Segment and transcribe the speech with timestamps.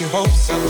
[0.00, 0.67] your hopes up.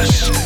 [0.00, 0.39] Vegas.